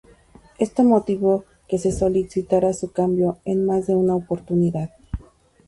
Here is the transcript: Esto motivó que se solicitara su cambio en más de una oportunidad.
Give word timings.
Esto 0.57 0.83
motivó 0.83 1.45
que 1.67 1.77
se 1.77 1.91
solicitara 1.91 2.73
su 2.73 2.91
cambio 2.91 3.37
en 3.45 3.63
más 3.67 3.85
de 3.85 3.93
una 3.93 4.15
oportunidad. 4.15 4.89